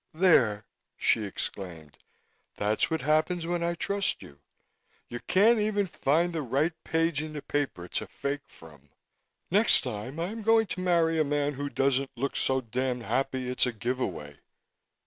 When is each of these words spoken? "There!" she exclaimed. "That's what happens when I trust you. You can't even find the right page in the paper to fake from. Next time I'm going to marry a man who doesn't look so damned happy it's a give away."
"There!" 0.15 0.65
she 0.97 1.25
exclaimed. 1.25 1.99
"That's 2.57 2.89
what 2.89 3.01
happens 3.01 3.45
when 3.45 3.61
I 3.61 3.75
trust 3.75 4.23
you. 4.23 4.39
You 5.07 5.19
can't 5.27 5.59
even 5.59 5.85
find 5.85 6.33
the 6.33 6.41
right 6.41 6.73
page 6.83 7.21
in 7.21 7.33
the 7.33 7.41
paper 7.43 7.87
to 7.89 8.07
fake 8.07 8.47
from. 8.47 8.89
Next 9.51 9.81
time 9.81 10.19
I'm 10.19 10.41
going 10.41 10.65
to 10.73 10.79
marry 10.79 11.19
a 11.19 11.23
man 11.23 11.53
who 11.53 11.69
doesn't 11.69 12.09
look 12.17 12.35
so 12.35 12.61
damned 12.61 13.03
happy 13.03 13.47
it's 13.51 13.67
a 13.67 13.71
give 13.71 13.99
away." 13.99 14.39